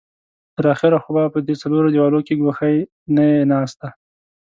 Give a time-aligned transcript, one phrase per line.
[0.55, 2.73] تر اخره خو به په دې څلورو دېوالو کې ګوښې
[3.15, 3.87] نه يې ناسته.